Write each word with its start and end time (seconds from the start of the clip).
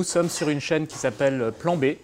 Nous 0.00 0.04
sommes 0.04 0.30
sur 0.30 0.48
une 0.48 0.62
chaîne 0.62 0.86
qui 0.86 0.96
s'appelle 0.96 1.52
Plan 1.58 1.76
B, 1.76 1.96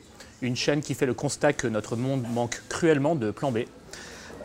une 0.42 0.54
chaîne 0.54 0.82
qui 0.82 0.92
fait 0.92 1.06
le 1.06 1.14
constat 1.14 1.54
que 1.54 1.66
notre 1.66 1.96
monde 1.96 2.26
manque 2.30 2.60
cruellement 2.68 3.14
de 3.14 3.30
plan 3.30 3.50
B. 3.50 3.60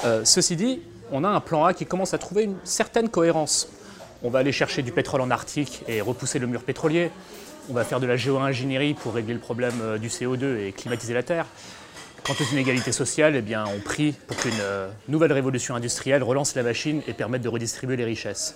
Euh, 0.05 0.21
ceci 0.23 0.55
dit, 0.55 0.79
on 1.11 1.25
a 1.25 1.27
un 1.27 1.41
plan 1.41 1.65
A 1.65 1.73
qui 1.73 1.85
commence 1.85 2.13
à 2.13 2.17
trouver 2.17 2.43
une 2.43 2.55
certaine 2.63 3.09
cohérence. 3.09 3.67
On 4.23 4.29
va 4.29 4.39
aller 4.39 4.53
chercher 4.53 4.83
du 4.83 4.93
pétrole 4.93 5.19
en 5.19 5.29
Arctique 5.29 5.83
et 5.89 5.99
repousser 5.99 6.39
le 6.39 6.47
mur 6.47 6.63
pétrolier. 6.63 7.11
On 7.69 7.73
va 7.73 7.83
faire 7.83 7.99
de 7.99 8.07
la 8.07 8.15
géo-ingénierie 8.15 8.93
pour 8.93 9.13
régler 9.13 9.33
le 9.33 9.41
problème 9.41 9.81
euh, 9.81 9.97
du 9.97 10.07
CO2 10.07 10.57
et 10.57 10.71
climatiser 10.71 11.13
la 11.13 11.23
Terre. 11.23 11.45
Quant 12.23 12.35
aux 12.39 12.53
inégalités 12.53 12.93
sociales, 12.93 13.35
eh 13.35 13.41
bien, 13.41 13.65
on 13.67 13.81
prie 13.81 14.13
pour 14.27 14.37
qu'une 14.37 14.61
euh, 14.61 14.89
nouvelle 15.09 15.33
révolution 15.33 15.75
industrielle 15.75 16.23
relance 16.23 16.55
la 16.55 16.63
machine 16.63 17.01
et 17.05 17.11
permette 17.11 17.41
de 17.41 17.49
redistribuer 17.49 17.97
les 17.97 18.05
richesses. 18.05 18.55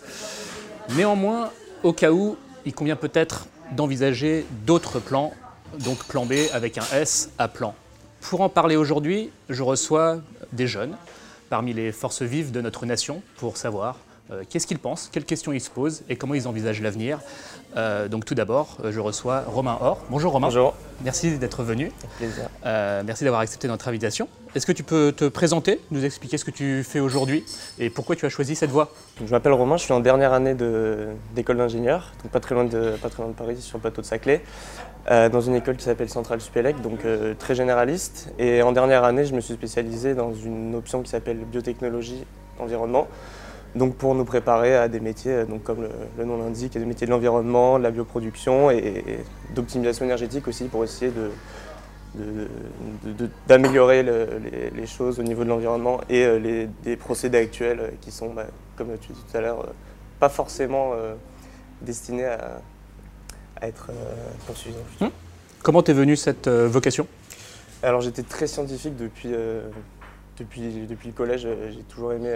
Néanmoins, 0.95 1.51
au 1.83 1.91
cas 1.91 2.11
où, 2.11 2.37
il 2.65 2.73
convient 2.73 2.95
peut-être 2.95 3.47
d'envisager 3.71 4.45
d'autres 4.65 4.99
plans, 4.99 5.33
donc 5.79 6.03
plan 6.05 6.25
B 6.25 6.33
avec 6.53 6.77
un 6.77 6.85
S 6.93 7.29
à 7.37 7.47
plan. 7.47 7.75
Pour 8.21 8.41
en 8.41 8.49
parler 8.49 8.75
aujourd'hui, 8.75 9.31
je 9.49 9.63
reçois 9.63 10.19
des 10.51 10.67
jeunes 10.67 10.95
parmi 11.49 11.73
les 11.73 11.91
forces 11.91 12.21
vives 12.21 12.51
de 12.51 12.61
notre 12.61 12.85
nation 12.85 13.21
pour 13.37 13.57
savoir 13.57 13.97
euh, 14.31 14.43
qu'est-ce 14.49 14.65
qu'ils 14.65 14.79
pensent, 14.79 15.09
quelles 15.11 15.25
questions 15.25 15.53
ils 15.53 15.61
se 15.61 15.69
posent 15.69 16.03
et 16.09 16.15
comment 16.15 16.33
ils 16.33 16.47
envisagent 16.47 16.81
l'avenir. 16.81 17.19
Euh, 17.77 18.07
donc 18.07 18.25
tout 18.25 18.33
d'abord, 18.33 18.77
euh, 18.83 18.91
je 18.91 18.99
reçois 18.99 19.41
Romain 19.41 19.77
Or. 19.79 19.99
Bonjour 20.09 20.31
Romain. 20.31 20.47
Bonjour. 20.47 20.73
Merci 21.03 21.37
d'être 21.37 21.63
venu. 21.63 21.91
Avec 21.99 22.17
plaisir. 22.17 22.49
merci 23.05 23.23
d'avoir 23.23 23.41
accepté 23.41 23.67
notre 23.67 23.87
invitation. 23.87 24.27
Est-ce 24.55 24.65
que 24.65 24.71
tu 24.71 24.83
peux 24.83 25.11
te 25.11 25.27
présenter, 25.27 25.81
nous 25.91 26.05
expliquer 26.05 26.37
ce 26.37 26.45
que 26.45 26.51
tu 26.51 26.83
fais 26.83 27.01
aujourd'hui 27.01 27.43
et 27.77 27.89
pourquoi 27.89 28.15
tu 28.15 28.25
as 28.25 28.29
choisi 28.29 28.55
cette 28.55 28.69
voie? 28.69 28.89
Je 29.19 29.29
m'appelle 29.29 29.51
Romain, 29.51 29.75
je 29.75 29.83
suis 29.83 29.91
en 29.91 29.99
dernière 29.99 30.31
année 30.31 30.55
d'école 31.35 31.57
d'ingénieur, 31.57 32.13
donc 32.23 32.31
pas 32.31 32.39
très, 32.39 32.55
loin 32.55 32.63
de, 32.63 32.69
de 32.69 33.33
Paris, 33.37 33.57
sur 33.59 33.77
le 33.77 33.81
plateau 33.81 34.01
de 34.01 34.05
Saclay, 34.07 34.41
dans 35.09 35.41
une 35.41 35.55
école 35.55 35.75
qui 35.75 35.83
s'appelle 35.83 36.09
Centrale 36.09 36.39
Supélec, 36.39 36.81
donc 36.81 36.99
très 37.37 37.53
généraliste. 37.53 38.33
Et 38.39 38.61
en 38.61 38.71
dernière 38.71 39.03
année, 39.03 39.25
je 39.25 39.35
me 39.35 39.41
suis 39.41 39.55
spécialisé 39.55 40.13
dans 40.13 40.33
une 40.33 40.73
option 40.73 41.01
qui 41.01 41.09
s'appelle 41.09 41.39
biotechnologie 41.39 42.23
environnement. 42.57 43.09
Donc 43.75 43.95
pour 43.95 44.15
nous 44.15 44.23
préparer 44.23 44.75
à 44.75 44.87
des 44.87 45.01
métiers, 45.01 45.33
euh, 45.33 45.45
donc 45.45 45.63
comme 45.63 45.87
le, 46.17 46.25
nom 46.25 46.37
l'indique, 46.37 46.77
des 46.77 46.85
métiers 46.85 47.07
de 47.07 47.11
l'environnement, 47.11 47.77
de 47.77 47.83
la 47.83 47.91
bioproduction 47.91 48.71
et, 48.71 49.19
d'optimisation 49.53 50.05
énergétique 50.05 50.47
aussi 50.47 50.65
pour 50.65 50.83
essayer 50.83 51.11
d'améliorer 53.47 54.03
les, 54.03 54.87
choses 54.87 55.19
au 55.19 55.23
niveau 55.23 55.43
de 55.43 55.49
l'environnement 55.49 55.99
et 56.09 56.23
euh, 56.23 56.39
les, 56.39 56.67
des 56.83 56.95
procédés 56.95 57.39
actuels 57.39 57.79
euh, 57.79 57.89
qui 58.01 58.11
sont, 58.11 58.33
bah, 58.33 58.45
comme 58.75 58.89
tu 58.99 59.11
dis 59.11 59.19
tout 59.29 59.37
à 59.37 59.41
l'heure, 59.41 59.67
pas 60.19 60.29
forcément 60.29 60.93
destinés 61.81 62.25
à, 62.25 62.61
être 63.61 63.91
poursuivis. 64.45 64.77
Hum. 65.01 65.09
Comment 65.63 65.81
t'es 65.81 65.93
venue 65.93 66.15
cette 66.15 66.47
vocation? 66.47 67.07
Alors 67.83 68.01
j'étais 68.01 68.23
très 68.23 68.47
scientifique 68.47 68.95
depuis, 68.95 69.29
depuis, 70.37 70.85
depuis 70.87 71.09
le 71.09 71.13
collège, 71.13 71.47
j'ai 71.69 71.83
toujours 71.83 72.13
aimé 72.13 72.33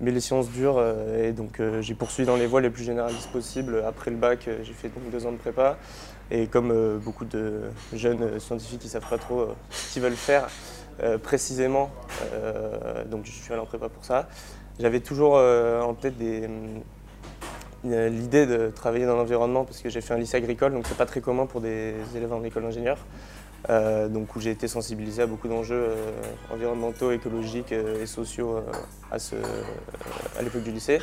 mais 0.00 0.10
les 0.10 0.20
sciences 0.20 0.50
dures. 0.50 0.76
Euh, 0.78 1.28
et 1.28 1.32
donc 1.32 1.60
euh, 1.60 1.80
j'ai 1.82 1.94
poursuivi 1.94 2.26
dans 2.26 2.36
les 2.36 2.46
voies 2.46 2.60
les 2.60 2.70
plus 2.70 2.84
généralistes 2.84 3.30
possibles. 3.30 3.82
Après 3.86 4.10
le 4.10 4.16
bac, 4.16 4.48
euh, 4.48 4.58
j'ai 4.62 4.72
fait 4.72 4.88
donc 4.88 5.10
deux 5.10 5.26
ans 5.26 5.32
de 5.32 5.38
prépa. 5.38 5.78
Et 6.30 6.46
comme 6.46 6.98
beaucoup 6.98 7.24
de 7.24 7.62
jeunes 7.92 8.40
scientifiques 8.40 8.80
qui 8.80 8.86
ne 8.86 8.92
savent 8.92 9.08
pas 9.08 9.18
trop 9.18 9.48
ce 9.70 9.92
qu'ils 9.92 10.02
veulent 10.02 10.12
faire 10.14 10.48
précisément, 11.22 11.90
donc 13.06 13.26
je 13.26 13.30
suis 13.30 13.52
allé 13.52 13.62
en 13.62 13.66
prépa 13.66 13.88
pour 13.88 14.04
ça, 14.04 14.28
j'avais 14.80 14.98
toujours 14.98 15.34
en 15.34 15.94
tête 15.94 16.14
l'idée 17.84 18.46
de 18.46 18.72
travailler 18.74 19.06
dans 19.06 19.14
l'environnement 19.14 19.64
parce 19.64 19.78
que 19.78 19.88
j'ai 19.88 20.00
fait 20.00 20.14
un 20.14 20.18
lycée 20.18 20.36
agricole, 20.36 20.72
donc 20.72 20.86
c'est 20.88 20.96
pas 20.96 21.06
très 21.06 21.20
commun 21.20 21.46
pour 21.46 21.60
des 21.60 21.94
élèves 22.16 22.32
en 22.32 22.42
école 22.42 22.64
d'ingénieur. 22.64 22.98
Euh, 23.68 24.08
donc 24.08 24.36
où 24.36 24.40
j'ai 24.40 24.50
été 24.50 24.68
sensibilisé 24.68 25.22
à 25.22 25.26
beaucoup 25.26 25.48
d'enjeux 25.48 25.88
euh, 25.88 26.12
environnementaux, 26.52 27.10
écologiques 27.10 27.72
euh, 27.72 28.02
et 28.02 28.06
sociaux 28.06 28.62
à 29.10 30.42
l'époque 30.42 30.62
du 30.62 30.70
lycée. 30.70 31.00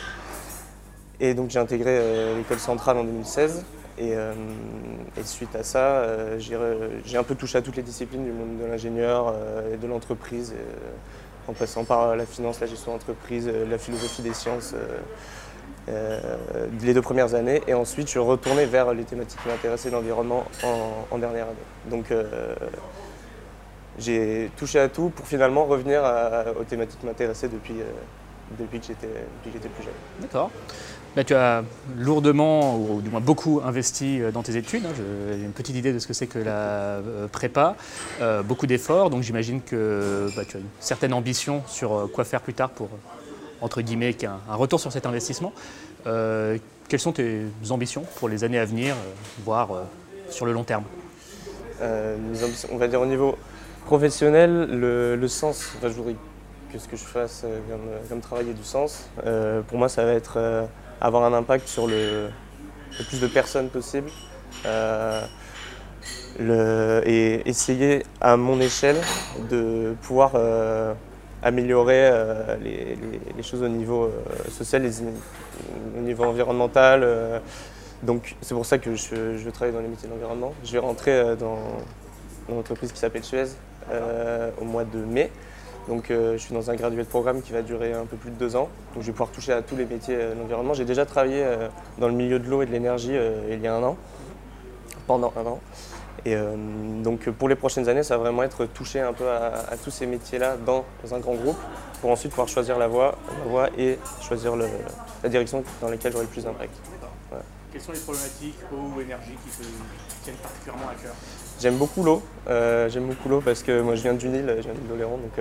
Et 1.19 1.33
donc 1.33 1.49
j'ai 1.49 1.59
intégré 1.59 2.35
l'école 2.35 2.59
centrale 2.59 2.97
en 2.97 3.03
2016. 3.03 3.65
Et, 3.97 4.15
suite 5.23 5.55
à 5.55 5.63
ça, 5.63 6.05
j'ai 6.39 7.17
un 7.17 7.23
peu 7.23 7.35
touché 7.35 7.57
à 7.57 7.61
toutes 7.61 7.75
les 7.75 7.83
disciplines 7.83 8.25
du 8.25 8.31
monde 8.31 8.57
de 8.59 8.65
l'ingénieur 8.65 9.33
et 9.71 9.77
de 9.77 9.87
l'entreprise, 9.87 10.53
en 11.47 11.53
passant 11.53 11.83
par 11.83 12.15
la 12.15 12.25
finance, 12.25 12.59
la 12.59 12.67
gestion 12.67 12.93
d'entreprise, 12.93 13.47
la 13.47 13.77
philosophie 13.77 14.21
des 14.21 14.33
sciences. 14.33 14.73
Euh, 15.89 16.37
les 16.81 16.93
deux 16.93 17.01
premières 17.01 17.33
années. 17.35 17.61
Et 17.67 17.73
ensuite, 17.73 18.07
je 18.07 18.11
suis 18.11 18.19
retourné 18.19 18.65
vers 18.65 18.93
les 18.93 19.03
thématiques 19.03 19.41
qui 19.41 19.49
m'intéressaient, 19.49 19.89
l'environnement, 19.89 20.45
en, 21.11 21.17
dernière 21.17 21.45
année. 21.45 21.55
Donc, 21.89 22.11
euh, 22.11 22.55
j'ai 23.99 24.49
touché 24.55 24.79
à 24.79 24.87
tout 24.87 25.09
pour 25.09 25.27
finalement 25.27 25.65
revenir 25.65 26.01
aux 26.59 26.63
thématiques 26.63 26.99
qui 27.01 27.05
m'intéressaient 27.05 27.49
depuis, 27.49 27.81
euh, 27.81 27.85
depuis 28.59 28.79
que 28.79 28.87
j'étais 28.87 29.69
plus 29.69 29.83
jeune. 29.83 29.93
D'accord. 30.21 30.51
Là, 31.15 31.23
tu 31.23 31.35
as 31.35 31.63
lourdement, 31.97 32.75
ou 32.75 33.01
du 33.01 33.09
moins 33.09 33.21
beaucoup 33.21 33.61
investi 33.63 34.19
dans 34.33 34.41
tes 34.41 34.57
études. 34.57 34.83
Hein. 34.85 34.93
J'ai 34.95 35.43
une 35.43 35.51
petite 35.51 35.75
idée 35.75 35.93
de 35.93 35.99
ce 35.99 36.07
que 36.07 36.13
c'est 36.13 36.25
que 36.25 36.39
la 36.39 37.01
prépa. 37.31 37.75
beaucoup 38.45 38.65
d'efforts, 38.65 39.11
donc 39.11 39.21
j'imagine 39.21 39.61
que 39.61 40.27
bah, 40.35 40.43
tu 40.47 40.57
as 40.57 40.59
une 40.59 40.65
certaine 40.79 41.13
ambition 41.13 41.61
sur 41.67 42.09
quoi 42.11 42.23
faire 42.23 42.41
plus 42.41 42.55
tard 42.55 42.71
pour 42.71 42.89
entre 43.63 43.81
guillemets, 43.81 44.13
qu'un 44.13 44.39
un 44.49 44.55
retour 44.55 44.79
sur 44.79 44.91
cet 44.91 45.05
investissement. 45.05 45.53
Euh, 46.05 46.57
quelles 46.89 46.99
sont 46.99 47.13
tes 47.13 47.45
ambitions 47.69 48.03
pour 48.17 48.27
les 48.27 48.43
années 48.43 48.59
à 48.59 48.65
venir, 48.65 48.93
euh, 48.93 49.09
voire 49.43 49.71
euh, 49.71 49.83
sur 50.29 50.45
le 50.45 50.51
long 50.51 50.63
terme? 50.63 50.83
On 51.81 52.77
va 52.77 52.87
dire 52.87 53.01
au 53.01 53.05
niveau 53.05 53.37
professionnel, 53.85 54.67
le, 54.69 55.27
sens, 55.27 55.71
enfin, 55.77 55.89
je 55.89 55.93
voudrais 55.93 56.15
que 56.73 56.79
ce 56.79 56.87
que 56.87 56.97
je 56.97 57.05
fasse 57.05 57.45
comme, 57.69 57.87
comme 58.09 58.21
travail 58.21 58.49
ait 58.49 58.53
du 58.53 58.63
sens. 58.63 59.09
pour 59.67 59.77
moi, 59.77 59.89
ça 59.89 60.03
va 60.03 60.13
être 60.13 60.67
avoir 60.99 61.23
un 61.23 61.33
impact 61.33 61.67
sur 61.67 61.87
le, 61.87 62.29
plus 63.07 63.21
de 63.21 63.27
personnes 63.27 63.69
possible. 63.69 64.09
et 66.39 67.41
essayer 67.45 68.03
à 68.19 68.35
mon 68.37 68.59
échelle 68.59 68.97
de 69.49 69.93
pouvoir 70.01 70.35
améliorer 71.43 72.09
euh, 72.11 72.55
les, 72.63 73.43
choses 73.43 73.61
au 73.61 73.67
niveau 73.67 74.05
euh, 74.05 74.49
social, 74.49 74.89
au 75.97 76.01
niveau 76.01 76.23
environnemental. 76.23 77.01
Euh. 77.03 77.39
donc 78.01 78.35
c'est 78.41 78.55
pour 78.55 78.65
ça 78.65 78.77
que 78.77 78.95
je, 78.95 79.15
veux 79.15 79.51
travailler 79.51 79.75
dans 79.75 79.83
les 79.83 79.89
métiers 79.89 80.07
de 80.07 80.13
l'environnement. 80.13 80.53
Je 80.63 80.71
vais 80.71 80.79
rentrer 80.79 81.35
dans, 81.35 81.59
une 82.49 82.57
entreprise 82.57 82.91
qui 82.91 82.99
s'appelle 82.99 83.23
Suez 83.23 83.49
au 84.59 84.65
mois 84.65 84.85
de 84.85 84.99
mai. 84.99 85.29
Donc 85.87 86.05
je 86.09 86.37
suis 86.37 86.53
dans 86.53 86.71
un 86.71 86.75
gradué 86.75 87.03
de 87.03 87.07
programme 87.07 87.41
qui 87.41 87.51
va 87.51 87.61
durer 87.61 87.93
un 87.93 88.05
peu 88.05 88.15
plus 88.15 88.31
de 88.31 88.35
deux 88.35 88.55
ans. 88.55 88.69
Donc 88.93 89.03
je 89.03 89.07
vais 89.07 89.11
pouvoir 89.11 89.31
toucher 89.31 89.51
à 89.51 89.61
tous 89.61 89.75
les 89.75 89.85
métiers 89.85 90.15
de 90.15 90.39
l'environnement. 90.39 90.73
J'ai 90.73 90.85
déjà 90.85 91.05
travaillé 91.05 91.45
dans 91.97 92.07
le 92.07 92.13
milieu 92.13 92.39
de 92.39 92.49
l'eau 92.49 92.61
et 92.61 92.65
de 92.65 92.71
l'énergie 92.71 93.13
il 93.49 93.59
y 93.59 93.67
a 93.67 93.75
un 93.75 93.83
an, 93.83 93.97
pendant 95.07 95.33
un 95.35 95.45
an. 95.45 95.59
Et 96.25 96.35
euh, 96.35 96.55
donc 97.03 97.29
pour 97.31 97.49
les 97.49 97.55
prochaines 97.55 97.89
années, 97.89 98.03
ça 98.03 98.17
va 98.17 98.23
vraiment 98.23 98.43
être 98.43 98.65
toucher 98.65 99.01
un 99.01 99.13
peu 99.13 99.29
à, 99.29 99.75
tous 99.83 99.91
ces 99.91 100.05
métiers-là 100.05 100.55
dans, 100.65 100.85
un 101.11 101.19
grand 101.19 101.33
groupe 101.33 101.57
pour 102.01 102.11
ensuite 102.11 102.31
pouvoir 102.31 102.47
choisir 102.47 102.77
la 102.77 102.87
voie, 102.87 103.17
la 103.39 103.49
voie 103.49 103.69
et 103.77 103.99
choisir 104.21 104.55
la 104.55 105.29
direction 105.29 105.63
dans 105.81 105.89
laquelle 105.89 106.11
j'aurai 106.11 106.25
le 106.25 106.29
plus 106.29 106.43
d'impact. 106.43 106.73
Quelles 107.71 107.81
sont 107.81 107.91
les 107.91 107.99
problématiques 107.99 108.59
eau 108.71 108.95
ou 108.95 109.01
énergie 109.01 109.33
qui 109.43 109.49
te 109.49 109.63
tiennent 110.23 110.35
particulièrement 110.35 110.89
à 110.89 110.95
cœur? 111.01 111.15
J'aime 111.59 111.77
beaucoup 111.77 112.03
l'eau. 112.03 112.21
Euh, 112.49 112.89
j'aime 112.89 113.05
beaucoup 113.05 113.29
l'eau 113.29 113.41
parce 113.41 113.63
que 113.63 113.81
moi 113.81 113.95
je 113.95 114.01
viens 114.01 114.13
du 114.13 114.27
Nil, 114.27 114.45
je 114.57 114.63
viens 114.63 114.73
de 114.73 114.87
d'Oléron, 114.87 115.17
donc 115.17 115.39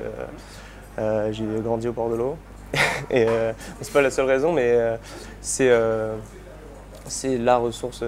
euh, 0.98 1.32
j'ai 1.32 1.44
grandi 1.62 1.88
au 1.88 1.92
port 1.92 2.10
de 2.10 2.16
l'eau. 2.16 2.36
et 3.10 3.26
c'est 3.80 3.92
pas 3.92 4.02
la 4.02 4.10
seule 4.10 4.26
raison, 4.26 4.52
mais 4.52 4.78
c'est 5.40 5.68
la 7.38 7.56
ressource 7.56 8.04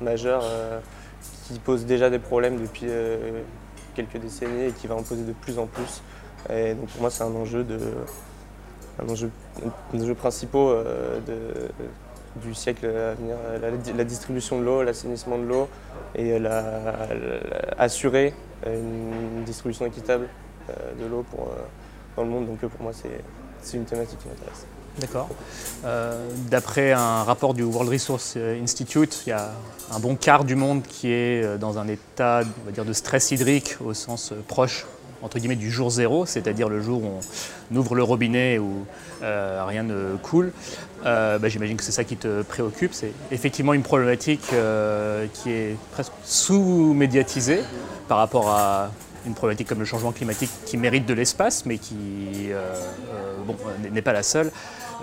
majeure 0.00 0.44
qui 1.52 1.58
pose 1.58 1.84
déjà 1.84 2.10
des 2.10 2.18
problèmes 2.18 2.60
depuis 2.60 2.86
euh, 2.88 3.42
quelques 3.94 4.16
décennies 4.16 4.66
et 4.66 4.72
qui 4.72 4.86
va 4.86 4.94
en 4.94 5.02
poser 5.02 5.24
de 5.24 5.32
plus 5.32 5.58
en 5.58 5.66
plus. 5.66 6.02
Et 6.50 6.74
donc 6.74 6.88
pour 6.88 7.00
moi, 7.00 7.10
c'est 7.10 7.24
un 7.24 7.34
enjeu, 7.34 7.64
de, 7.64 7.78
un 8.98 9.08
enjeu, 9.08 9.30
un 9.64 10.14
principaux 10.14 10.70
euh, 10.70 11.20
du 12.36 12.54
siècle 12.54 12.86
à 12.86 13.14
venir, 13.14 13.36
la, 13.96 14.04
distribution 14.04 14.58
de 14.58 14.64
l'eau, 14.64 14.82
l'assainissement 14.82 15.38
de 15.38 15.44
l'eau 15.44 15.68
et 16.14 16.38
assurer 17.78 18.34
une 18.66 19.44
distribution 19.44 19.86
équitable 19.86 20.28
euh, 20.70 20.72
de 21.00 21.06
l'eau 21.06 21.24
dans 22.16 22.22
le 22.22 22.28
monde. 22.28 22.46
Donc 22.46 22.60
pour 22.60 22.82
moi, 22.82 22.92
c'est 23.60 23.76
une 23.76 23.84
thématique 23.84 24.18
qui 24.18 24.28
m'intéresse. 24.28 24.66
D'accord. 24.98 25.28
Euh, 25.84 26.28
d'après 26.50 26.92
un 26.92 27.22
rapport 27.24 27.54
du 27.54 27.62
World 27.62 27.90
Resource 27.90 28.36
Institute, 28.36 29.22
il 29.26 29.30
y 29.30 29.32
a 29.32 29.52
un 29.90 29.98
bon 30.00 30.16
quart 30.16 30.44
du 30.44 30.54
monde 30.54 30.82
qui 30.82 31.08
est 31.08 31.42
euh, 31.42 31.56
dans 31.56 31.78
un 31.78 31.88
état 31.88 32.42
on 32.62 32.66
va 32.66 32.72
dire, 32.72 32.84
de 32.84 32.92
stress 32.92 33.30
hydrique 33.30 33.76
au 33.82 33.94
sens 33.94 34.32
euh, 34.32 34.42
proche 34.46 34.86
entre 35.22 35.38
guillemets 35.38 35.56
du 35.56 35.70
jour 35.70 35.90
zéro, 35.90 36.26
c'est-à-dire 36.26 36.68
le 36.68 36.80
jour 36.80 37.02
où 37.02 37.20
on 37.72 37.76
ouvre 37.76 37.94
le 37.94 38.02
robinet 38.02 38.58
où 38.58 38.84
rien 39.20 39.82
ne 39.82 40.16
coule, 40.22 40.52
bah, 41.04 41.48
j'imagine 41.48 41.76
que 41.76 41.84
c'est 41.84 41.92
ça 41.92 42.04
qui 42.04 42.16
te 42.16 42.42
préoccupe. 42.42 42.92
C'est 42.92 43.12
effectivement 43.30 43.74
une 43.74 43.82
problématique 43.82 44.52
qui 45.34 45.50
est 45.50 45.76
presque 45.92 46.12
sous-médiatisée 46.24 47.60
par 48.08 48.18
rapport 48.18 48.50
à 48.50 48.90
une 49.24 49.34
problématique 49.34 49.68
comme 49.68 49.78
le 49.78 49.84
changement 49.84 50.10
climatique 50.10 50.50
qui 50.66 50.76
mérite 50.76 51.06
de 51.06 51.14
l'espace, 51.14 51.64
mais 51.66 51.78
qui 51.78 52.50
n'est 53.92 54.02
pas 54.02 54.12
la 54.12 54.22
seule. 54.22 54.50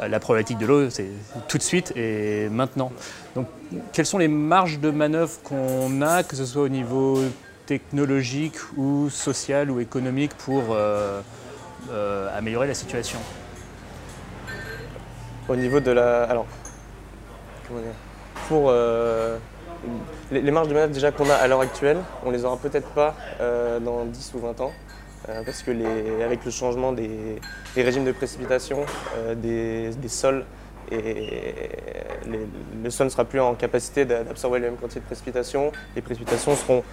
La 0.08 0.20
problématique 0.20 0.58
de 0.58 0.66
l'eau, 0.66 0.90
c'est 0.90 1.10
tout 1.50 1.58
de 1.58 1.64
suite 1.64 1.92
et 1.96 2.48
maintenant. 2.50 2.92
Donc, 3.36 3.48
quelles 3.92 4.06
sont 4.06 4.18
les 4.18 4.30
marges 4.30 4.80
de 4.80 4.92
manœuvre 4.92 5.32
qu'on 5.44 6.02
a, 6.02 6.24
que 6.24 6.38
ce 6.38 6.46
soit 6.46 6.62
au 6.62 6.70
niveau 6.70 7.20
technologique 7.70 8.58
ou 8.78 9.12
social 9.12 9.70
ou 9.70 9.80
économique, 9.80 10.34
pour 10.34 10.64
euh, 10.72 11.22
euh, 11.92 12.36
améliorer 12.36 12.66
la 12.66 12.74
situation 12.74 13.20
Au 15.48 15.56
niveau 15.56 15.80
de 15.80 15.92
la. 15.92 16.24
Alors, 16.24 16.48
comment 17.68 17.82
dire 17.82 17.94
Pour. 18.48 18.64
Euh, 18.70 19.38
les, 20.32 20.52
marges 20.52 20.68
de 20.68 20.74
manœuvre 20.74 20.94
déjà 20.94 21.12
qu'on 21.12 21.30
a 21.30 21.36
à 21.36 21.48
l'heure 21.48 21.62
actuelle, 21.62 22.00
on 22.26 22.32
les 22.32 22.44
aura 22.44 22.58
peut-être 22.58 22.90
pas 22.90 23.16
dans 23.80 24.04
10 24.04 24.34
ou 24.34 24.40
20 24.40 24.62
ans. 24.62 24.74
Parce 25.46 25.62
que 25.62 25.72
avec 26.24 26.44
le 26.44 26.52
changement 26.52 26.92
des, 26.92 27.40
régimes 27.76 28.04
de 28.04 28.12
précipitation, 28.12 28.80
euh, 29.16 29.36
des, 29.36 30.10
sols, 30.10 30.44
et 30.92 31.70
le 32.84 32.90
sol 32.90 33.06
ne 33.06 33.12
sera 33.12 33.26
plus 33.26 33.40
en 33.40 33.54
capacité 33.54 34.06
d'absorber 34.06 34.60
la 34.60 34.68
même 34.68 34.78
quantité 34.78 35.02
de 35.02 35.06
précipitations. 35.06 35.72
Les 35.96 36.02
précipitations 36.02 36.56
seront 36.56 36.84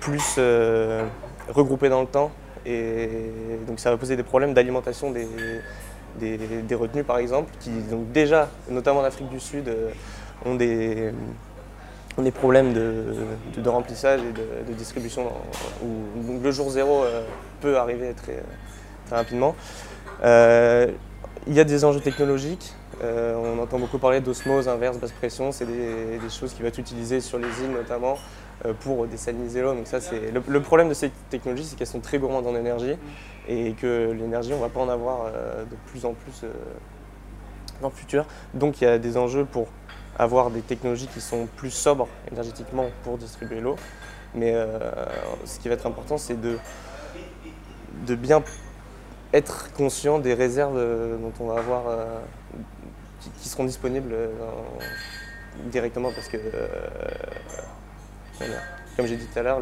plus 0.00 0.36
euh, 0.38 1.04
regroupées 1.48 1.88
dans 1.88 2.00
le 2.00 2.06
temps 2.06 2.30
et 2.66 3.08
donc 3.66 3.80
ça 3.80 3.90
va 3.90 3.96
poser 3.96 4.16
des 4.16 4.22
problèmes 4.22 4.52
d'alimentation 4.52 5.10
des, 5.10 5.26
des, 6.18 6.74
retenues 6.74 7.04
par 7.04 7.18
exemple, 7.18 7.50
qui 7.60 7.70
donc 7.70 8.10
déjà, 8.12 8.48
notamment 8.68 9.00
en 9.00 9.04
Afrique 9.04 9.28
du 9.28 9.40
Sud, 9.40 9.72
ont 10.44 10.54
des, 10.54 11.12
des 12.22 12.30
problèmes 12.30 12.72
de, 12.72 13.68
remplissage 13.68 14.20
et 14.20 14.68
de, 14.68 14.74
distribution 14.74 15.24
où, 15.82 16.40
le 16.42 16.50
jour 16.50 16.70
zéro 16.70 17.02
euh, 17.04 17.24
peut 17.60 17.76
arriver 17.78 18.12
très, 18.14 18.42
rapidement. 19.10 19.54
Euh, 20.22 20.88
il 21.46 21.54
y 21.54 21.60
a 21.60 21.64
des 21.64 21.84
enjeux 21.84 22.00
technologiques. 22.00 22.74
Euh, 23.02 23.34
on 23.36 23.62
entend 23.62 23.78
beaucoup 23.78 23.98
parler 23.98 24.20
d'osmose 24.20 24.68
inverse, 24.68 24.98
basse 24.98 25.12
pression. 25.12 25.52
C'est 25.52 25.66
des, 25.66 26.18
choses 26.28 26.52
qui 26.52 26.62
vont 26.62 26.68
être 26.68 26.78
utilisées 26.78 27.20
sur 27.20 27.38
les 27.38 27.46
îles 27.46 27.70
notamment 27.72 28.18
pour 28.80 29.06
désaliniser 29.06 29.62
l'eau. 29.62 29.74
Donc 29.74 29.86
ça, 29.86 30.00
c'est 30.00 30.32
le, 30.32 30.60
problème 30.60 30.88
de 30.88 30.94
ces 30.94 31.10
technologies, 31.30 31.64
c'est 31.64 31.76
qu'elles 31.76 31.86
sont 31.86 32.00
très 32.00 32.18
gourmandes 32.18 32.46
en 32.46 32.56
énergie 32.56 32.96
et 33.48 33.72
que 33.72 34.10
l'énergie, 34.12 34.52
on 34.52 34.60
va 34.60 34.68
pas 34.68 34.80
en 34.80 34.88
avoir 34.88 35.26
de 35.26 35.76
plus 35.90 36.04
en 36.04 36.14
plus 36.14 36.44
dans 37.80 37.88
le 37.88 37.94
futur. 37.94 38.26
Donc 38.54 38.80
il 38.80 38.84
y 38.84 38.86
a 38.86 38.98
des 38.98 39.16
enjeux 39.16 39.44
pour 39.44 39.68
avoir 40.18 40.50
des 40.50 40.62
technologies 40.62 41.06
qui 41.06 41.20
sont 41.20 41.46
plus 41.56 41.70
sobres 41.70 42.08
énergétiquement 42.30 42.86
pour 43.04 43.18
distribuer 43.18 43.60
l'eau. 43.60 43.76
Mais 44.34 44.52
euh, 44.54 44.66
ce 45.44 45.58
qui 45.58 45.68
va 45.68 45.74
être 45.74 45.86
important, 45.86 46.18
c'est 46.18 46.38
de, 46.40 46.58
bien 48.14 48.42
être 49.32 49.72
conscient 49.72 50.18
des 50.18 50.34
réserves 50.34 50.76
euh, 50.76 51.16
dont 51.18 51.32
on 51.40 51.46
va 51.48 51.60
avoir, 51.60 51.88
euh, 51.88 52.18
qui, 53.40 53.48
seront 53.48 53.64
disponibles 53.64 54.14
directement 55.66 56.10
parce 56.12 56.28
que, 56.28 56.38
comme 58.96 59.06
j'ai 59.06 59.16
dit 59.16 59.26
tout 59.26 59.38
à 59.38 59.42
l'heure, 59.42 59.60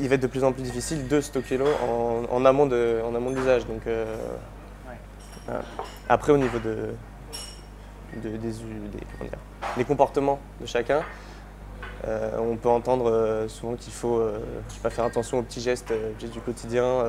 il 0.00 0.08
va 0.08 0.14
être 0.14 0.20
de 0.20 0.26
plus 0.26 0.44
en 0.44 0.52
plus 0.52 0.62
difficile 0.62 1.08
de 1.08 1.20
stocker 1.20 1.56
l'eau 1.56 1.68
en, 2.30 2.44
amont 2.44 2.66
de, 2.66 3.00
en 3.04 3.14
amont 3.14 3.30
d'usage. 3.30 3.66
Donc, 3.66 3.82
Après, 6.08 6.32
au 6.32 6.38
niveau 6.38 6.58
de, 6.58 6.94
des, 9.76 9.84
comportements 9.84 10.38
de 10.60 10.66
chacun. 10.66 11.02
Euh, 12.06 12.38
on 12.38 12.56
peut 12.56 12.68
entendre 12.68 13.10
euh, 13.10 13.46
souvent 13.48 13.74
qu'il 13.74 13.92
faut 13.92 14.18
euh, 14.18 14.38
pas, 14.82 14.88
faire 14.88 15.04
attention 15.04 15.38
aux 15.38 15.42
petits 15.42 15.60
gestes, 15.60 15.92
du 16.18 16.40
quotidien, 16.40 17.04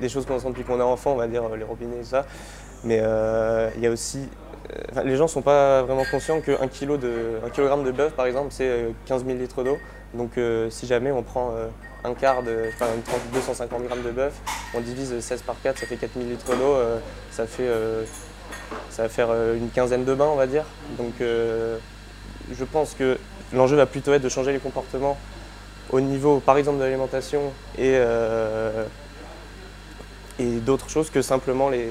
des, 0.00 0.08
choses 0.08 0.26
qu'on 0.26 0.36
entend 0.36 0.50
depuis 0.50 0.64
qu'on 0.64 0.80
est 0.80 0.82
enfant, 0.82 1.12
on 1.12 1.16
va 1.16 1.28
dire 1.28 1.48
les 1.56 1.64
robinets 1.64 2.00
et 2.00 2.04
ça. 2.04 2.26
Mais 2.84 3.02
il 3.76 3.82
y 3.82 3.86
a 3.86 3.90
aussi. 3.90 4.28
Les 5.04 5.16
gens 5.16 5.24
ne 5.24 5.28
sont 5.28 5.42
pas 5.42 5.82
vraiment 5.82 6.04
conscients 6.10 6.40
qu'un 6.40 6.68
kilo 6.68 6.96
de, 6.96 7.40
kilogramme 7.52 7.84
de 7.84 7.90
bœuf, 7.90 8.12
par 8.12 8.26
exemple, 8.26 8.48
c'est 8.50 8.86
15 9.06 9.24
000 9.24 9.38
litres 9.38 9.62
d'eau. 9.62 9.78
Donc 10.14 10.32
si 10.70 10.86
jamais 10.86 11.10
on 11.10 11.22
prend 11.22 11.54
un 12.04 12.14
quart 12.14 12.42
de, 12.42 12.66
enfin 12.74 12.86
250 13.32 13.82
grammes 13.84 14.02
de 14.02 14.10
bœuf, 14.10 14.34
on 14.74 14.80
divise 14.80 15.18
16 15.18 15.42
par 15.42 15.56
4, 15.62 15.78
ça 15.78 15.86
fait 15.86 15.96
4000 15.96 16.30
litres 16.30 16.56
d'eau, 16.56 16.76
ça 17.30 17.46
fait 17.46 17.68
va 18.98 19.08
faire 19.08 19.28
euh, 19.30 19.56
une 19.56 19.70
quinzaine 19.70 20.04
de 20.04 20.14
bains, 20.14 20.28
on 20.32 20.36
va 20.36 20.46
dire. 20.46 20.64
Donc 20.98 21.14
euh, 21.20 21.78
je 22.52 22.64
pense 22.64 22.94
que 22.94 23.18
l'enjeu 23.52 23.76
va 23.76 23.86
plutôt 23.86 24.12
être 24.12 24.22
de 24.22 24.28
changer 24.28 24.52
les 24.52 24.58
comportements 24.58 25.16
au 25.90 26.00
niveau, 26.00 26.40
par 26.40 26.56
exemple, 26.56 26.78
de 26.78 26.84
l'alimentation 26.84 27.52
et, 27.76 27.94
euh, 27.96 28.84
et 30.38 30.56
d'autres 30.60 30.88
choses 30.88 31.10
que 31.10 31.22
simplement 31.22 31.68
les, 31.68 31.88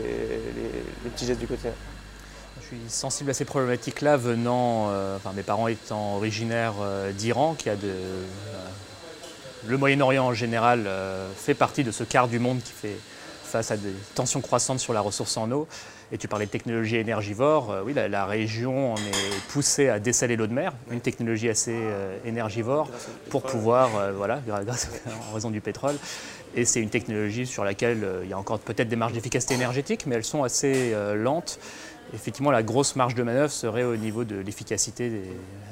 petits 1.03 1.25
gestes 1.25 1.39
du 1.39 1.47
quotidien. 1.47 1.73
Je 2.59 2.65
suis 2.65 2.89
sensible 2.89 3.29
à 3.29 3.33
ces 3.33 3.45
problématiques-là 3.45 4.17
venant, 4.17 4.87
enfin 5.15 5.31
mes 5.35 5.43
parents 5.43 5.67
étant 5.67 6.15
originaires 6.15 6.73
d'Iran, 7.17 7.55
qui 7.57 7.69
a 7.69 7.75
de, 7.75 7.93
le 9.67 9.77
Moyen-Orient 9.77 10.25
en 10.25 10.33
général 10.33 10.87
fait 11.35 11.53
partie 11.53 11.83
de 11.83 11.91
ce 11.91 12.03
quart 12.03 12.27
du 12.27 12.39
monde 12.39 12.61
qui 12.63 12.71
fait 12.71 12.97
face 13.51 13.69
à 13.71 13.77
des 13.77 13.93
tensions 14.15 14.41
croissantes 14.41 14.79
sur 14.79 14.93
la 14.93 15.01
ressource 15.01 15.35
en 15.37 15.51
eau. 15.51 15.67
Et 16.13 16.17
tu 16.17 16.27
parlais 16.27 16.45
de 16.45 16.51
technologie 16.51 16.97
énergivore. 16.97 17.71
Euh, 17.71 17.83
oui, 17.85 17.93
la, 17.93 18.25
région 18.25 18.93
en 18.93 18.97
est 18.97 19.47
poussée 19.49 19.87
à 19.87 19.99
dessaler 19.99 20.35
l'eau 20.35 20.47
de 20.47 20.53
mer, 20.53 20.73
une 20.89 20.99
technologie 20.99 21.47
assez 21.47 21.73
euh, 21.73 22.17
énergivore 22.25 22.89
pour 23.29 23.43
pouvoir, 23.43 23.95
euh, 23.95 24.11
voilà, 24.11 24.41
grâce, 24.45 24.89
en 25.29 25.33
raison 25.33 25.51
du 25.51 25.61
pétrole. 25.61 25.95
Et 26.53 26.65
c'est 26.65 26.81
une 26.81 26.89
technologie 26.89 27.45
sur 27.45 27.63
laquelle 27.63 28.05
il 28.23 28.29
y 28.29 28.33
a 28.33 28.37
encore 28.37 28.59
peut-être 28.59 28.89
des 28.89 28.97
marges 28.97 29.13
d'efficacité 29.13 29.53
énergétique, 29.53 30.05
mais 30.05 30.15
elles 30.15 30.25
sont 30.25 30.43
assez 30.43 30.93
lentes. 31.15 31.59
Effectivement, 32.13 32.51
la 32.51 32.63
grosse 32.63 32.95
marge 32.95 33.15
de 33.15 33.23
manœuvre 33.23 33.51
serait 33.51 33.83
au 33.83 33.95
niveau 33.95 34.23
de 34.23 34.35
l'efficacité 34.35 35.21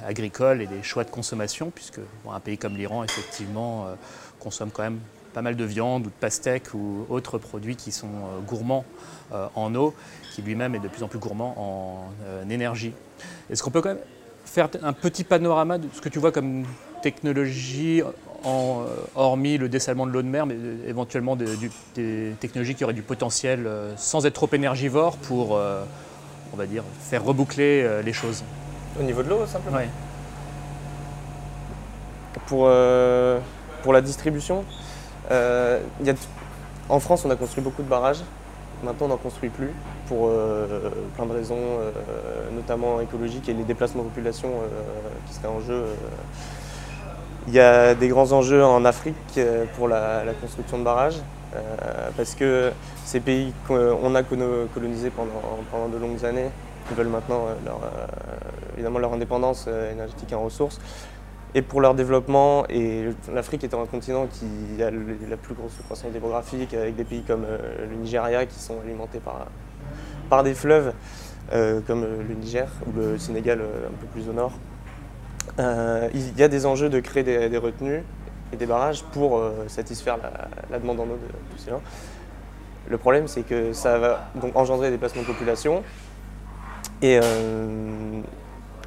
agricole 0.07 0.61
et 0.61 0.67
des 0.67 0.83
choix 0.83 1.03
de 1.03 1.09
consommation, 1.09 1.69
puisque 1.69 1.99
un 2.31 2.39
pays 2.39 2.57
comme 2.57 2.77
l'Iran, 2.77 3.03
effectivement, 3.03 3.87
consomme 4.39 4.71
quand 4.71 4.83
même 4.83 4.99
pas 5.33 5.41
mal 5.41 5.55
de 5.55 5.63
viande 5.63 6.07
ou 6.07 6.09
de 6.09 6.15
pastèques 6.19 6.73
ou 6.73 7.05
autres 7.09 7.37
produits 7.37 7.75
qui 7.75 7.91
sont 7.91 8.07
euh, 8.07 8.39
gourmands 8.45 8.85
euh, 9.33 9.47
en 9.55 9.73
eau, 9.75 9.93
qui 10.33 10.41
lui-même 10.41 10.75
est 10.75 10.79
de 10.79 10.87
plus 10.87 11.03
en 11.03 11.07
plus 11.07 11.19
gourmand 11.19 11.53
en 11.57 12.11
euh, 12.25 12.49
énergie. 12.49 12.93
Est-ce 13.49 13.63
qu'on 13.63 13.71
peut 13.71 13.81
quand 13.81 13.89
même 13.89 14.03
faire 14.45 14.69
un 14.81 14.93
petit 14.93 15.23
panorama 15.23 15.77
de 15.77 15.87
ce 15.93 16.01
que 16.01 16.09
tu 16.09 16.19
vois 16.19 16.31
comme 16.31 16.65
technologie, 17.03 18.01
hormis 19.15 19.57
le 19.57 19.69
dessalement 19.69 20.07
de 20.07 20.11
l'eau 20.11 20.21
de 20.21 20.27
mer, 20.27 20.45
mais 20.45 20.55
éventuellement 20.87 21.35
des 21.35 22.33
technologies 22.39 22.73
qui 22.73 22.83
auraient 22.83 22.93
du 22.93 23.03
potentiel 23.03 23.69
sans 23.95 24.25
être 24.25 24.33
trop 24.33 24.49
énergivores 24.51 25.17
pour, 25.17 25.59
on 26.53 26.57
va 26.57 26.65
dire, 26.65 26.83
faire 26.99 27.23
reboucler 27.23 28.01
les 28.03 28.13
choses 28.13 28.43
Au 28.99 29.03
niveau 29.03 29.23
de 29.23 29.29
l'eau, 29.29 29.45
simplement 29.45 29.77
Oui. 29.77 29.85
Pour, 32.47 32.69
pour 33.83 33.93
la 33.93 34.01
distribution, 34.01 34.65
euh, 35.31 35.79
en 36.89 36.99
France, 36.99 37.23
on 37.25 37.29
a 37.29 37.35
construit 37.35 37.63
beaucoup 37.63 37.83
de 37.83 37.87
barrages. 37.87 38.21
Maintenant, 38.83 39.07
on 39.07 39.09
n'en 39.09 39.17
construit 39.17 39.49
plus 39.49 39.71
pour 40.07 40.27
euh, 40.27 40.89
plein 41.15 41.25
de 41.25 41.33
raisons, 41.33 41.57
euh, 41.57 41.91
notamment 42.53 43.01
écologiques 43.01 43.49
et 43.49 43.53
les 43.53 43.63
déplacements 43.63 44.03
de 44.03 44.07
population 44.07 44.49
qui 45.27 45.33
seraient 45.33 45.47
en 45.47 45.59
jeu. 45.59 45.83
Il 47.47 47.53
y 47.53 47.59
a 47.59 47.95
des 47.95 48.07
grands 48.07 48.31
enjeux 48.31 48.63
en 48.63 48.85
Afrique 48.85 49.39
pour 49.75 49.87
la, 49.87 50.23
construction 50.41 50.79
de 50.79 50.83
barrages, 50.83 51.19
parce 52.15 52.35
que 52.35 52.71
ces 53.05 53.19
pays 53.19 53.53
qu'on 53.67 54.15
a 54.15 54.23
colonisés 54.23 55.11
pendant, 55.11 55.87
de 55.89 55.97
longues 55.97 56.25
années, 56.25 56.49
qui 56.87 56.93
veulent 56.93 57.07
maintenant 57.07 57.45
évidemment 58.75 58.99
leur 58.99 59.13
indépendance 59.13 59.67
énergétique 59.67 60.31
et 60.31 60.35
en 60.35 60.43
ressources, 60.43 60.79
et 61.55 61.61
pour 61.61 61.81
leur 61.81 61.95
développement. 61.95 62.65
Et 62.69 63.05
l'Afrique 63.33 63.63
étant 63.63 63.81
un 63.81 63.85
continent 63.85 64.27
qui 64.27 64.81
a 64.81 64.91
la 64.91 65.37
plus 65.37 65.55
grosse 65.55 65.77
croissance 65.85 66.11
démographique, 66.11 66.73
avec 66.73 66.95
des 66.95 67.03
pays 67.03 67.23
comme 67.23 67.45
euh, 67.45 67.87
le 67.89 67.95
Nigeria 67.95 68.45
qui 68.45 68.59
sont 68.59 68.79
alimentés 68.83 69.19
par, 69.19 69.47
par 70.29 70.43
des 70.43 70.53
fleuves, 70.53 70.93
euh, 71.53 71.81
comme 71.85 72.01
le 72.01 72.35
Niger 72.35 72.67
ou 72.87 72.97
le 72.97 73.17
Sénégal 73.17 73.61
euh, 73.61 73.87
un 73.87 73.97
peu 73.99 74.07
plus 74.07 74.29
au 74.29 74.33
nord. 74.33 74.51
il 76.13 76.37
y 76.37 76.43
a 76.43 76.47
des 76.47 76.65
enjeux 76.65 76.89
de 76.89 76.99
créer 76.99 77.23
des, 77.23 77.57
retenues 77.57 78.03
et 78.51 78.55
des 78.55 78.65
barrages 78.65 79.03
pour 79.03 79.41
satisfaire 79.67 80.17
la, 80.71 80.79
demande 80.79 80.99
en 80.99 81.03
eau 81.03 81.17
de 81.17 81.69
gens. 81.69 81.81
Le 82.87 82.97
problème, 82.97 83.27
c'est 83.27 83.43
que 83.43 83.73
ça 83.73 83.97
va 83.99 84.29
donc 84.35 84.55
engendrer 84.55 84.89
des 84.89 84.97
placements 84.97 85.21
de 85.21 85.27
population 85.27 85.83
et 87.01 87.19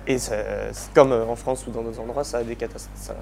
Et 0.09 0.17
comme 0.95 1.13
en 1.13 1.37
France 1.37 1.65
ou 1.67 1.71
dans 1.71 1.83
d'autres 1.83 2.01
endroits, 2.01 2.25
ça, 2.25 2.39
a 2.39 2.43
des 2.43 2.59
ça, 2.97 3.15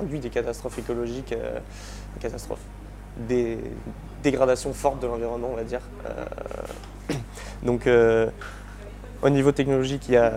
induit 0.00 0.20
des 0.20 0.30
catastrophes 0.30 0.78
écologiques, 0.78 1.34
des 1.34 2.20
catastrophes, 2.20 2.64
des 3.18 3.58
dégradations 4.22 4.72
fortes 4.72 5.00
de 5.00 5.06
l'environnement, 5.06 5.50
on 5.52 5.56
va 5.56 5.64
dire. 5.64 5.82
donc, 7.62 7.86
au 9.22 9.30
niveau 9.30 9.52
technologique, 9.52 10.08
il 10.08 10.14
y 10.14 10.16
a 10.16 10.32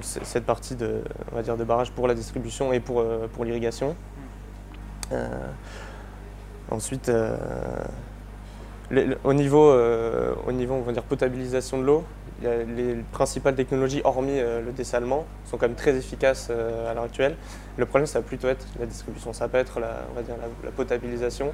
cette 0.00 0.44
partie 0.44 0.74
de, 0.74 1.02
on 1.32 1.36
va 1.36 1.42
dire, 1.42 1.56
de 1.56 1.64
barrage 1.64 1.92
pour 1.92 2.08
la 2.08 2.14
distribution 2.14 2.72
et 2.72 2.80
pour, 2.80 3.04
pour 3.34 3.44
l'irrigation. 3.44 3.94
Ensuite, 6.70 7.10
au, 9.24 9.32
niveau, 9.32 9.70
euh, 9.70 10.34
au 10.46 10.52
niveau 10.52 10.74
on 10.74 10.82
va 10.82 10.92
dire, 10.92 11.02
potabilisation 11.02 11.78
de 11.78 11.84
l'eau, 11.84 12.04
les 12.42 12.96
principales 13.12 13.54
technologies, 13.54 14.02
hormis 14.04 14.38
euh, 14.38 14.60
le 14.60 14.72
dessalement, 14.72 15.24
sont 15.44 15.56
quand 15.56 15.66
même 15.66 15.76
très 15.76 15.96
efficaces 15.96 16.48
euh, 16.50 16.90
à 16.90 16.94
l'heure 16.94 17.04
actuelle. 17.04 17.36
Le 17.76 17.86
problème, 17.86 18.06
ça 18.06 18.20
va 18.20 18.26
plutôt 18.26 18.48
être 18.48 18.66
la 18.78 18.86
distribution, 18.86 19.32
ça 19.32 19.48
peut 19.48 19.58
être 19.58 19.80
la, 19.80 20.02
on 20.10 20.14
va 20.14 20.22
dire, 20.22 20.34
la, 20.62 20.70
potabilisation 20.70 21.52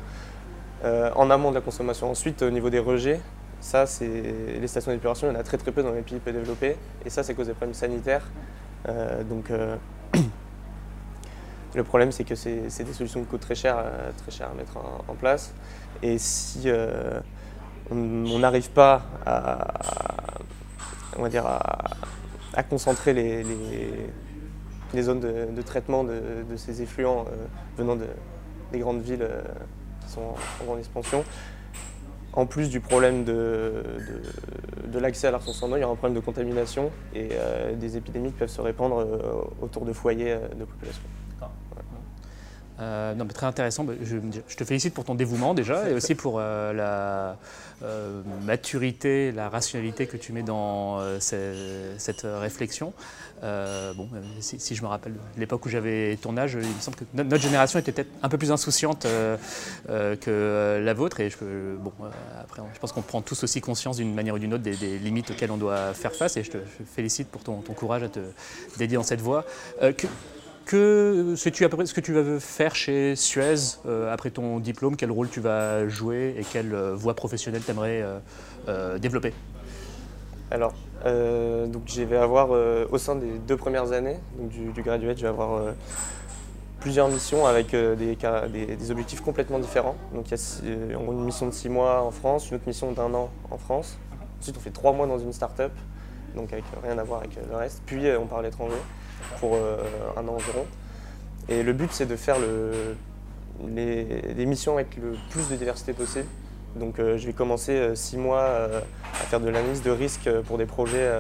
en 0.82 1.28
amont 1.28 1.50
de 1.50 1.56
la 1.56 1.60
consommation. 1.60 2.10
Ensuite, 2.10 2.40
au 2.40 2.48
niveau 2.48 2.70
des 2.70 2.78
rejets, 2.78 3.20
ça, 3.60 3.84
c'est 3.84 4.08
les 4.58 4.66
stations 4.66 4.90
d'épuration, 4.90 5.28
il 5.28 5.34
y 5.34 5.36
en 5.36 5.38
a 5.38 5.42
très 5.42 5.58
très 5.58 5.72
peu 5.72 5.82
dans 5.82 5.92
les 5.92 6.00
pays 6.00 6.18
peu 6.18 6.32
développés, 6.32 6.74
et 7.04 7.10
ça, 7.10 7.22
c'est 7.22 7.34
cause 7.34 7.48
des 7.48 7.52
problèmes 7.52 7.74
sanitaires. 7.74 8.26
donc, 9.28 9.52
le 11.74 11.84
problème, 11.84 12.12
c'est 12.12 12.24
que 12.24 12.34
c'est 12.34 12.84
des 12.84 12.92
solutions 12.92 13.20
qui 13.20 13.26
coûtent 13.26 13.40
très 13.40 13.54
cher, 13.54 13.76
très 14.16 14.30
cher 14.30 14.50
à 14.50 14.54
mettre 14.54 14.76
en 14.76 15.14
place. 15.14 15.54
Et 16.02 16.18
si 16.18 16.62
euh, 16.66 17.20
on 17.90 18.38
n'arrive 18.38 18.70
pas 18.70 19.02
à, 19.26 19.74
on 21.18 21.22
va 21.22 21.28
dire 21.28 21.46
à, 21.46 22.62
concentrer 22.62 23.12
les, 23.12 25.02
zones 25.02 25.20
de, 25.20 25.62
traitement 25.62 26.04
de, 26.04 26.56
ces 26.56 26.82
effluents 26.82 27.26
euh, 27.28 27.46
venant 27.76 27.96
des 28.72 28.78
grandes 28.78 29.02
villes 29.02 29.22
euh, 29.22 29.42
qui 30.04 30.12
sont 30.12 30.34
en, 30.60 30.64
grande 30.64 30.78
expansion, 30.78 31.24
en 32.32 32.46
plus 32.46 32.70
du 32.70 32.80
problème 32.80 33.24
de, 33.24 33.82
l'accès 34.94 35.26
à 35.26 35.32
l'air 35.32 35.42
sans 35.42 35.76
il 35.76 35.80
y 35.80 35.84
aura 35.84 35.92
un 35.92 35.96
problème 35.96 36.14
de 36.14 36.24
contamination 36.24 36.90
et 37.14 37.30
des 37.74 37.96
épidémies 37.96 38.30
qui 38.30 38.38
peuvent 38.38 38.48
se 38.48 38.60
répandre 38.60 39.04
autour 39.60 39.84
de 39.84 39.92
foyers 39.92 40.36
de 40.56 40.64
population. 40.64 41.02
Euh, 42.80 43.14
très 43.34 43.46
intéressant. 43.46 43.86
Je, 44.02 44.56
te 44.56 44.64
félicite 44.64 44.94
pour 44.94 45.04
ton 45.04 45.14
dévouement 45.14 45.54
déjà 45.54 45.88
et 45.88 45.94
aussi 45.94 46.14
pour 46.14 46.36
euh, 46.38 46.72
la 46.72 47.36
euh, 47.82 48.22
maturité, 48.44 49.32
la 49.32 49.48
rationalité 49.48 50.06
que 50.06 50.16
tu 50.16 50.32
mets 50.32 50.42
dans 50.42 51.00
cette 51.20 52.22
réflexion. 52.24 52.92
bon, 53.42 54.08
si, 54.40 54.74
je 54.74 54.82
me 54.82 54.88
rappelle 54.88 55.14
l'époque 55.36 55.66
où 55.66 55.68
j'avais 55.68 56.16
ton 56.16 56.36
âge, 56.36 56.56
il 56.60 56.68
me 56.68 56.80
semble 56.80 56.96
que 56.96 57.04
notre, 57.14 57.42
génération 57.42 57.78
était 57.78 57.92
peut-être 57.92 58.10
un 58.22 58.28
peu 58.28 58.38
plus 58.38 58.50
insouciante 58.50 59.06
que 59.86 60.82
la 60.82 60.94
vôtre. 60.94 61.20
Et 61.20 61.30
je, 61.30 61.36
bon, 61.76 61.92
après, 62.40 62.62
je 62.74 62.78
pense 62.78 62.92
qu'on 62.92 63.02
prend 63.02 63.22
tous 63.22 63.42
aussi 63.44 63.60
conscience 63.60 63.98
d'une 63.98 64.14
manière 64.14 64.34
ou 64.34 64.38
d'une 64.38 64.54
autre 64.54 64.64
des, 64.64 64.98
limites 64.98 65.30
auxquelles 65.30 65.52
on 65.52 65.56
doit 65.56 65.92
faire 65.94 66.14
face. 66.14 66.36
Et 66.36 66.44
je 66.44 66.50
te 66.50 66.58
félicite 66.94 67.28
pour 67.28 67.42
ton, 67.42 67.60
courage 67.60 68.02
à 68.02 68.08
te 68.08 68.20
dédier 68.78 68.96
dans 68.96 69.02
cette 69.02 69.20
voie. 69.20 69.44
Sais-tu 71.36 71.64
à 71.64 71.68
peu 71.68 71.76
près 71.76 71.86
ce 71.86 71.94
que 71.94 72.00
tu 72.00 72.12
vas 72.12 72.40
faire 72.40 72.74
chez 72.74 73.16
Suez 73.16 73.78
euh, 73.86 74.12
après 74.12 74.30
ton 74.30 74.60
diplôme? 74.60 74.96
Quel 74.96 75.10
rôle 75.10 75.28
tu 75.28 75.40
vas 75.40 75.88
jouer 75.88 76.34
et 76.38 76.44
quelle 76.44 76.74
euh, 76.74 76.94
voie 76.94 77.14
professionnelle 77.14 77.62
tu 77.64 77.70
aimerais 77.70 78.04
euh, 78.68 78.98
développer? 78.98 79.32
Alors, 80.50 80.74
donc 81.04 81.82
je 81.86 82.02
vais 82.02 82.16
avoir 82.16 82.50
au 82.50 82.98
sein 82.98 83.14
des 83.14 83.38
deux 83.46 83.56
premières 83.56 83.92
années 83.92 84.16
du, 84.36 84.72
du, 84.72 84.82
graduate, 84.82 85.16
je 85.16 85.22
vais 85.22 85.28
avoir 85.28 85.62
plusieurs 86.80 87.08
missions 87.08 87.46
avec 87.46 87.70
des, 87.70 88.16
des, 88.16 88.90
objectifs 88.90 89.20
complètement 89.20 89.60
différents. 89.60 89.94
Donc 90.12 90.26
il 90.30 90.36
y 90.36 90.94
a 90.94 90.98
une 90.98 91.24
mission 91.24 91.46
de 91.46 91.52
six 91.52 91.68
mois 91.68 92.02
en 92.02 92.10
France, 92.10 92.50
une 92.50 92.56
autre 92.56 92.66
mission 92.66 92.90
d'un 92.90 93.14
an 93.14 93.30
en 93.48 93.58
France. 93.58 93.96
Ensuite, 94.40 94.56
on 94.56 94.60
fait 94.60 94.70
trois 94.70 94.92
mois 94.92 95.06
dans 95.06 95.20
une 95.20 95.32
start-up, 95.32 95.72
donc 96.34 96.52
avec 96.52 96.64
rien 96.82 96.98
à 96.98 97.04
voir 97.04 97.20
avec 97.20 97.38
le 97.48 97.56
reste. 97.56 97.82
Puis 97.86 98.02
on 98.20 98.26
part 98.26 98.40
à 98.40 98.42
l'étranger 98.42 98.74
pour 99.38 99.54
euh, 99.54 99.76
un 100.16 100.26
an 100.28 100.34
environ. 100.34 100.66
Et 101.48 101.62
le 101.62 101.72
but, 101.72 101.90
c'est 101.92 102.06
de 102.06 102.16
faire 102.16 102.36
les, 103.66 104.46
missions 104.46 104.74
avec 104.74 104.96
le 104.96 105.14
plus 105.30 105.48
de 105.48 105.56
diversité 105.56 105.92
possible. 105.92 106.26
Donc 106.76 106.98
je 106.98 107.26
vais 107.26 107.32
commencer 107.32 107.96
six 107.96 108.16
mois 108.16 108.44
à 108.44 109.24
faire 109.24 109.40
de 109.40 109.48
l'analyse 109.48 109.82
de 109.82 109.90
risque 109.90 110.30
pour 110.42 110.56
des 110.56 110.66
projets, 110.66 111.10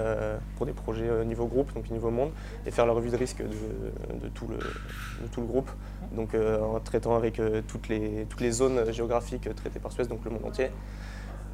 pour 0.56 0.64
des 0.64 0.72
projets 0.72 1.24
niveau 1.24 1.46
groupe, 1.46 1.74
donc 1.74 1.90
niveau 1.90 2.10
monde, 2.10 2.30
et 2.66 2.70
faire 2.70 2.86
la 2.86 2.92
revue 2.92 3.10
de 3.10 3.16
risque 3.16 3.42
de, 3.42 4.28
tout, 4.28 4.46
le, 4.46 5.44
groupe. 5.44 5.68
Donc 6.12 6.36
en 6.36 6.78
traitant 6.78 7.16
avec 7.16 7.42
toutes, 7.66 7.88
les, 7.88 8.50
zones 8.52 8.92
géographiques 8.92 9.52
traitées 9.56 9.80
par 9.80 9.90
Suez, 9.90 10.04
donc 10.04 10.24
le 10.24 10.30
monde 10.30 10.44
entier. 10.44 10.70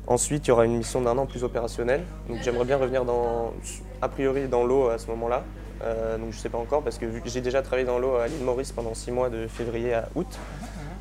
Ensuite, 0.09 0.47
il 0.47 0.49
y 0.49 0.53
aura 0.53 0.65
une 0.65 0.77
mission 0.77 1.01
d'un 1.01 1.19
an 1.19 1.27
plus 1.27 1.43
opérationnelle. 1.43 2.05
Donc 2.29 2.39
j'aimerais 2.43 2.65
bien 2.65 2.77
revenir 2.77 3.05
a 4.01 4.09
priori 4.09 4.47
dans 4.47 4.65
l'eau 4.65 4.89
à 4.89 4.99
ce 4.99 5.09
moment-là, 5.09 5.45
euh, 5.83 6.19
donc 6.19 6.31
je 6.31 6.37
ne 6.37 6.41
sais 6.41 6.49
pas 6.49 6.59
encore 6.59 6.83
parce 6.83 6.99
que 6.99 7.07
j'ai 7.25 7.41
déjà 7.41 7.63
travaillé 7.63 7.87
dans 7.87 7.99
l'eau 7.99 8.15
à 8.17 8.29
l'île 8.29 8.43
Maurice 8.43 8.73
pendant 8.73 8.95
six 8.95 9.11
mois 9.11 9.31
de 9.31 9.47
février 9.47 9.95
à 9.95 10.09
août. 10.15 10.39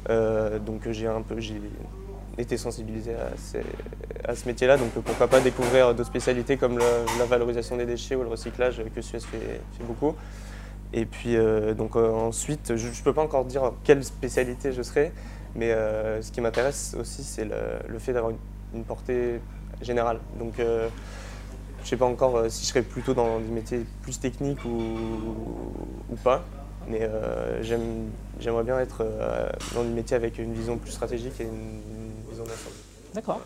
Euh, 0.10 0.60
donc 0.60 0.90
j'ai 0.90 1.08
un 1.08 1.22
peu 1.22 1.38
été 2.38 2.58
sensibilisé 2.58 3.14
à, 4.28 4.36
ce 4.36 4.48
métier-là. 4.48 4.78
Donc 4.78 4.92
pourquoi 4.92 5.28
pas 5.28 5.40
découvrir 5.40 5.94
d'autres 5.96 6.10
spécialités 6.10 6.58
comme 6.58 6.78
la 6.78 7.26
valorisation 7.26 7.78
des 7.78 7.86
déchets 7.86 8.16
ou 8.16 8.24
le 8.24 8.30
recyclage 8.30 8.82
que 8.94 9.02
Suez 9.02 9.20
fait, 9.20 9.62
beaucoup. 9.82 10.16
Et 10.94 11.06
puis 11.06 11.36
euh, 11.36 11.74
donc 11.74 11.96
ensuite, 11.96 12.76
je 12.76 12.88
ne 12.88 13.04
peux 13.04 13.14
pas 13.14 13.24
encore 13.24 13.46
dire 13.46 13.72
quelle 13.84 14.04
spécialité 14.04 14.72
je 14.72 14.82
serai, 14.82 15.12
mais 15.56 15.72
ce 16.22 16.32
qui 16.32 16.42
m'intéresse 16.42 16.96
aussi 17.00 17.24
c'est 17.24 17.46
le, 17.46 18.00
fait 18.00 18.14
d'avoir 18.14 18.34
une, 18.74 18.84
portée 18.84 19.40
générale. 19.82 20.20
Donc 20.38 20.56
je 21.86 21.90
ne 21.90 21.92
sais 21.92 21.98
pas 21.98 22.06
encore 22.06 22.36
euh, 22.36 22.50
si 22.50 22.64
je 22.64 22.70
serais 22.70 22.82
plutôt 22.82 23.14
dans 23.14 23.40
des 23.40 23.52
métiers 23.52 23.86
plus 24.02 24.20
techniques 24.20 24.66
ou, 24.66 26.16
pas, 26.24 26.44
mais 26.88 27.02
euh, 27.02 27.62
j'aimerais 28.40 28.64
bien 28.64 28.80
être 28.80 29.02
euh, 29.02 29.48
dans 29.76 29.84
des 29.84 29.92
métiers 29.92 30.16
avec 30.16 30.40
une 30.40 30.54
vision 30.54 30.78
plus 30.78 30.92
stratégique 30.92 31.34
et 31.40 31.44
une, 31.44 31.82
vision 32.28 32.44
d'ensemble. 32.44 32.76
D'accord. 33.14 33.42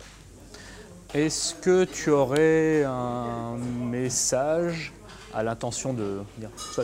Est-ce 1.12 1.54
que 1.54 1.84
tu 1.84 2.08
aurais 2.08 2.84
un 2.84 3.58
message 3.58 4.94
à 5.34 5.42
l'intention 5.42 5.92
de 5.92 6.20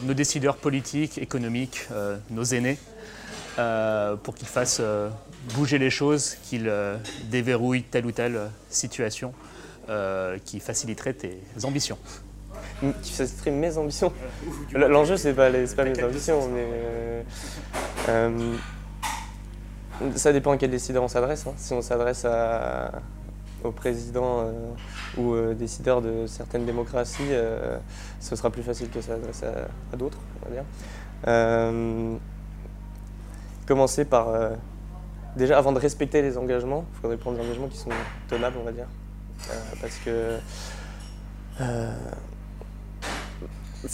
nos 0.02 0.14
décideurs 0.14 0.56
politiques, 0.56 1.16
économiques, 1.16 1.88
nos 2.30 2.44
aînés, 2.44 2.78
pour 4.24 4.34
qu'ils 4.34 4.48
fassent 4.48 4.82
bouger 5.54 5.78
les 5.78 5.90
choses, 5.90 6.36
qu'ils 6.42 6.70
déverrouillent 7.30 7.84
telle 7.84 8.04
ou 8.06 8.12
telle 8.12 8.50
situation? 8.68 9.32
Euh, 9.88 10.36
qui 10.44 10.58
faciliterait 10.58 11.12
tes 11.12 11.38
ambitions 11.62 11.96
Qui 13.02 13.12
faciliterait 13.12 13.52
mes 13.52 13.78
ambitions 13.78 14.12
L'enjeu, 14.74 15.16
c'est 15.16 15.32
pas, 15.32 15.48
pas 15.48 15.84
mes 15.84 16.02
ambitions, 16.02 16.48
mais. 16.48 16.66
Euh, 16.66 17.22
euh, 18.08 18.56
ça 20.16 20.32
dépend 20.32 20.50
à 20.50 20.56
quel 20.56 20.70
décideur 20.72 21.04
on 21.04 21.08
s'adresse. 21.08 21.46
Hein. 21.46 21.54
Si 21.56 21.72
on 21.72 21.82
s'adresse 21.82 22.26
au 23.62 23.70
président 23.70 24.50
ou 25.16 25.34
aux 25.34 25.54
décideurs 25.54 26.02
de 26.02 26.26
certaines 26.26 26.66
démocraties, 26.66 27.30
ce 28.20 28.36
sera 28.36 28.50
plus 28.50 28.62
facile 28.62 28.90
que 28.90 29.00
ça 29.00 29.14
s'adresse 29.14 29.44
à, 29.44 29.96
d'autres, 29.96 30.18
on 30.42 30.48
va 30.48 30.54
dire. 30.56 32.18
commencer 33.66 34.04
par. 34.04 34.34
déjà, 35.36 35.56
avant 35.56 35.72
de 35.72 35.78
respecter 35.78 36.20
les 36.22 36.36
engagements, 36.36 36.84
il 36.92 37.00
faudrait 37.00 37.16
prendre 37.16 37.38
des 37.38 37.44
engagements 37.44 37.68
qui 37.68 37.78
sont 37.78 37.90
tenables, 38.28 38.56
on 38.60 38.64
va 38.64 38.72
dire. 38.72 38.86
Euh, 39.50 39.54
parce 39.80 39.96
que 39.96 40.38
euh, 41.60 41.92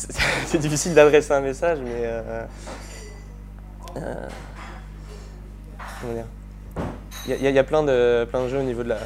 c'est 0.47 0.59
difficile 0.59 0.95
d'adresser 0.95 1.33
un 1.33 1.41
message, 1.41 1.79
mais 1.85 2.03
euh, 2.05 2.45
il 7.29 7.35
y, 7.37 7.59
a 7.59 7.65
plein 7.65 7.83
de, 7.83 8.25
plein 8.25 8.45
de 8.45 8.49
jeux 8.49 8.59
au 8.59 8.63
niveau 8.63 8.83
de 8.83 8.89
la. 8.89 8.99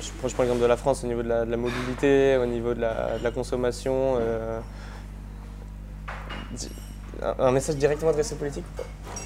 Je 0.00 0.10
prends, 0.18 0.42
l'exemple 0.42 0.60
de 0.60 0.66
la 0.66 0.76
France, 0.76 1.04
au 1.04 1.06
niveau 1.06 1.22
de 1.22 1.28
la, 1.28 1.56
mobilité, 1.56 2.36
au 2.36 2.46
niveau 2.46 2.74
de 2.74 2.80
la, 2.80 3.30
consommation. 3.32 4.18
un, 7.38 7.52
message 7.52 7.76
directement 7.76 8.10
adressé 8.10 8.34
aux 8.34 8.38
politiques 8.38 8.66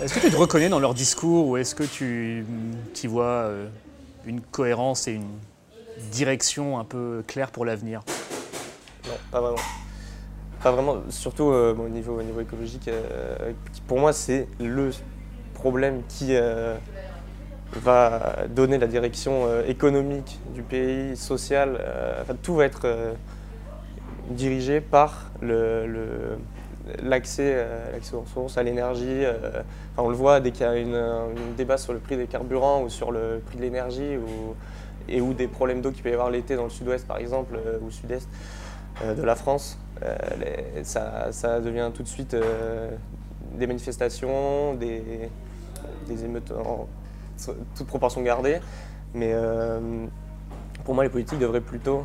Est-ce 0.01 0.15
que 0.15 0.21
tu 0.21 0.31
te 0.31 0.37
reconnais 0.37 0.69
dans 0.69 0.79
leur 0.79 0.95
discours 0.95 1.49
ou 1.49 1.57
est-ce 1.57 1.75
que 1.75 1.85
tu 1.85 2.45
y 3.03 3.07
vois 3.07 3.51
une 4.27 4.41
cohérence 4.41 5.09
et 5.09 5.15
une 5.15 5.39
direction 6.11 6.79
un 6.79 6.85
peu 6.85 7.23
claire 7.27 7.51
pour 7.51 7.65
l'avenir 7.65 8.01
Non, 9.07 9.15
pas 9.31 9.41
vraiment. 9.41 9.59
Pas 10.63 10.71
vraiment, 10.71 10.99
surtout 11.09 11.51
euh, 11.51 11.75
au, 11.75 11.89
niveau, 11.89 12.21
au 12.21 12.23
niveau 12.23 12.41
écologique. 12.41 12.87
Euh, 12.87 13.53
pour 13.89 13.99
moi, 13.99 14.13
c'est 14.13 14.47
le 14.61 14.91
problème 15.55 16.03
qui 16.09 16.37
euh, 16.37 16.77
va 17.73 18.47
donner 18.49 18.79
la 18.79 18.87
direction 18.87 19.47
économique 19.67 20.39
du 20.55 20.63
pays, 20.63 21.17
sociale. 21.17 21.81
tout 22.43 22.55
va 22.55 22.67
être 22.67 22.87
dirigé 24.29 24.81
par 24.81 25.31
l'accès 27.03 27.67
aux 28.13 28.21
ressources, 28.21 28.59
à 28.59 28.63
l'énergie. 28.63 29.23
on 29.97 30.09
le 30.11 30.15
voit 30.15 30.41
dès 30.41 30.51
qu'il 30.51 30.67
y 30.67 30.69
a 30.69 30.73
un 30.73 31.29
débat 31.57 31.79
sur 31.79 31.95
le 31.95 31.99
prix 31.99 32.17
des 32.17 32.27
carburants 32.27 32.83
ou 32.83 32.91
sur 32.91 33.11
le 33.11 33.41
prix 33.47 33.57
de 33.57 33.63
l'énergie 33.63 34.17
et 35.09 35.21
ou 35.21 35.35
des 35.35 35.49
problèmes 35.49 35.81
d'eau 35.81 35.91
qu'il 35.91 36.03
peut 36.03 36.11
y 36.11 36.15
avoir 36.15 36.31
l'été 36.31 36.57
dans 36.57 36.65
le 36.65 36.71
sud-ouest 36.71 37.07
par 37.07 37.19
exemple 37.19 37.59
ou 37.83 37.91
sud-est 37.91 38.29
de 39.05 39.23
la 39.23 39.35
France. 39.35 39.79
Ça, 40.83 41.61
devient 41.61 41.91
tout 41.95 42.03
de 42.03 42.09
suite 42.09 42.37
des 43.55 43.67
manifestations, 43.67 44.75
des, 44.75 45.31
émeutes 46.25 46.53
en 46.53 46.87
toute 47.75 47.87
proportion 47.87 48.23
gardée. 48.23 48.61
Mais 49.15 49.35
pour 50.85 50.95
moi, 50.95 51.05
les 51.05 51.11
politiques 51.11 51.39
devraient 51.39 51.61
plutôt 51.61 52.05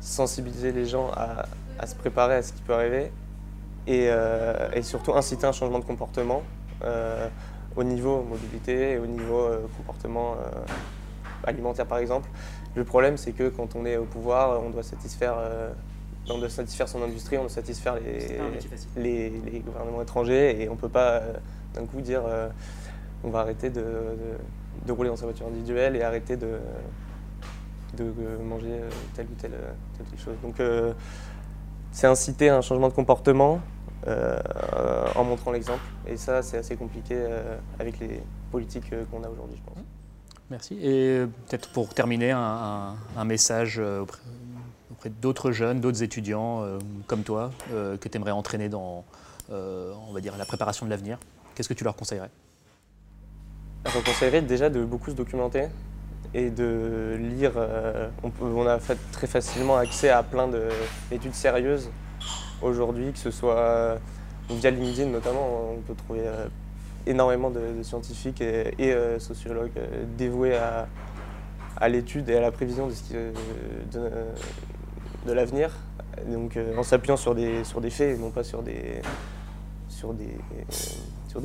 sensibiliser 0.00 0.72
les 0.72 0.86
gens 0.86 1.10
à, 1.14 1.86
se 1.86 1.94
préparer 1.94 2.34
à 2.34 2.42
ce 2.42 2.52
qui 2.52 2.62
peut 2.62 2.74
arriver 2.74 3.12
euh, 3.88 4.70
et, 4.72 4.82
surtout 4.82 5.14
inciter 5.14 5.46
un 5.46 5.52
changement 5.52 5.78
de 5.78 5.84
comportement 5.84 6.42
euh, 6.84 7.28
au 7.76 7.84
niveau 7.84 8.22
mobilité 8.22 8.92
et 8.92 8.98
au 8.98 9.06
niveau 9.06 9.40
euh, 9.40 9.66
comportement 9.76 10.34
alimentaire 11.44 11.86
par 11.86 11.98
exemple. 11.98 12.28
Le 12.74 12.84
problème 12.84 13.16
c'est 13.16 13.32
que 13.32 13.48
quand 13.48 13.76
on 13.76 13.84
est 13.84 13.96
au 13.96 14.04
pouvoir, 14.04 14.62
on 14.62 14.70
doit 14.70 14.82
satisfaire, 14.82 15.36
on 16.28 16.38
doit 16.38 16.50
satisfaire 16.50 16.88
son 16.88 17.02
industrie, 17.02 17.36
on 17.38 17.42
doit 17.42 17.50
satisfaire 17.50 17.96
les, 18.96 19.30
les, 19.30 19.60
gouvernements 19.60 20.02
étrangers 20.02 20.62
et 20.62 20.68
on 20.68 20.74
ne 20.74 20.78
peut 20.78 20.88
pas 20.88 21.22
d'un 21.74 21.86
coup 21.86 22.00
dire 22.00 22.22
on 23.24 23.30
va 23.30 23.40
arrêter 23.40 23.70
de, 23.70 23.84
de, 24.86 24.92
rouler 24.92 25.08
dans 25.08 25.16
sa 25.16 25.24
voiture 25.24 25.46
individuelle 25.46 25.96
et 25.96 26.02
arrêter 26.02 26.36
de, 26.36 26.58
de 27.96 28.12
manger 28.42 28.72
euh, 28.72 28.90
telle 29.14 29.26
ou 29.26 29.34
telle, 29.40 29.54
euh, 29.54 29.72
telle, 29.96 30.18
chose. 30.18 30.36
Donc 30.42 30.60
euh, 30.60 30.92
c'est 31.90 32.06
inciter 32.06 32.48
à 32.48 32.56
un 32.56 32.60
changement 32.60 32.88
de 32.88 32.94
comportement 32.94 33.60
en 35.16 35.24
montrant 35.24 35.52
l'exemple. 35.52 35.82
Et 36.06 36.16
ça, 36.16 36.40
c'est 36.42 36.56
assez 36.56 36.76
compliqué 36.76 37.14
avec 37.78 37.98
les 37.98 38.22
politiques 38.50 38.90
qu'on 39.10 39.22
a 39.22 39.28
aujourd'hui, 39.28 39.58
je 39.58 39.62
pense. 39.62 39.84
Merci. 40.50 40.78
Et 40.82 41.24
peut-être 41.48 41.70
pour 41.70 41.92
terminer, 41.92 42.30
un, 42.30 42.96
message 43.24 43.78
auprès, 43.78 45.10
d'autres 45.20 45.52
jeunes, 45.52 45.80
d'autres 45.80 46.02
étudiants 46.02 46.64
comme 47.06 47.22
toi, 47.22 47.50
que 47.70 48.08
tu 48.08 48.16
aimerais 48.16 48.30
entraîner 48.30 48.68
dans, 48.68 49.04
on 49.50 50.12
va 50.12 50.20
dire, 50.20 50.36
la 50.38 50.46
préparation 50.46 50.86
de 50.86 50.90
l'avenir. 50.90 51.18
Qu'est-ce 51.54 51.68
que 51.68 51.74
tu 51.74 51.84
leur 51.84 51.96
conseillerais? 51.96 52.30
Je 53.86 53.92
leur 53.92 54.04
conseillerais 54.04 54.40
déjà 54.40 54.70
de 54.70 54.84
beaucoup 54.84 55.10
se 55.10 55.16
documenter, 55.16 55.68
et 56.34 56.50
de 56.50 57.16
lire. 57.18 57.52
Euh, 57.56 58.08
on, 58.42 58.66
a 58.66 58.78
fait 58.78 58.98
très 59.12 59.26
facilement 59.26 59.76
accès 59.76 60.10
à 60.10 60.22
plein 60.22 60.48
d'études 61.10 61.34
sérieuses 61.34 61.90
aujourd'hui, 62.62 63.12
que 63.12 63.18
ce 63.18 63.30
soit 63.30 63.98
via 64.50 64.70
LinkedIn 64.70 65.10
notamment, 65.10 65.72
on 65.74 65.80
peut 65.80 65.94
trouver 65.94 66.22
euh, 66.24 66.46
énormément 67.08 67.50
de, 67.50 67.82
scientifiques 67.82 68.40
et, 68.40 68.74
euh, 68.80 69.18
sociologues 69.18 69.72
dévoués 70.16 70.56
à, 70.56 71.88
l'étude 71.88 72.28
et 72.28 72.36
à 72.36 72.40
la 72.40 72.50
prévision 72.50 72.88
de, 72.88 72.92
de 75.26 75.32
l'avenir. 75.32 75.70
Donc 76.26 76.58
en 76.76 76.82
s'appuyant 76.82 77.16
sur 77.16 77.34
des, 77.34 77.64
sur 77.64 77.80
des 77.80 77.90
faits 77.90 78.16
et 78.16 78.20
non 78.20 78.30
pas 78.30 78.44
sur 78.44 78.62
des, 78.62 79.00